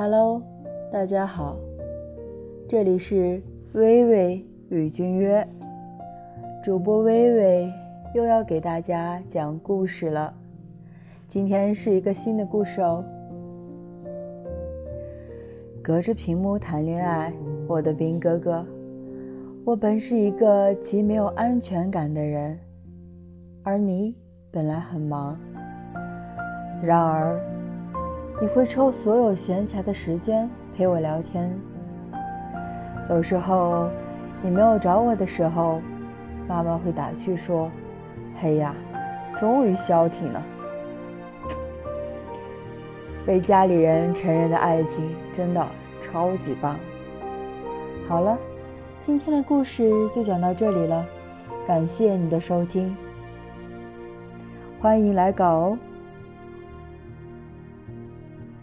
[0.00, 0.40] Hello，
[0.92, 1.56] 大家好，
[2.68, 5.44] 这里是微微与君约，
[6.62, 7.72] 主播微微
[8.14, 10.32] 又要给大家讲故事了。
[11.26, 13.04] 今天是一个新的故事哦。
[15.82, 17.32] 隔着屏幕谈恋爱，
[17.66, 18.64] 我的兵哥哥，
[19.64, 22.56] 我本是一个极没有安全感的人，
[23.64, 24.14] 而你
[24.52, 25.36] 本来很忙，
[26.80, 27.36] 然而。
[28.40, 31.52] 你会抽所有闲暇的时间陪我聊天。
[33.10, 33.90] 有时候
[34.40, 35.82] 你没有找我的时候，
[36.46, 37.68] 妈妈会打趣说
[38.40, 38.72] ：“嘿呀，
[39.40, 40.40] 终于消停了。”
[43.26, 45.66] 被家里人承认的爱情真的
[46.00, 46.78] 超级棒。
[48.08, 48.38] 好了，
[49.00, 51.04] 今天的故事就讲到这里了，
[51.66, 52.96] 感谢你的收听，
[54.80, 55.78] 欢迎来稿哦。